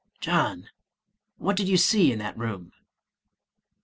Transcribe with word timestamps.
"John, 0.19 0.69
what 1.37 1.55
did 1.55 1.67
you 1.67 1.77
see 1.77 2.11
in 2.11 2.17
that 2.17 2.35
room?" 2.35 2.71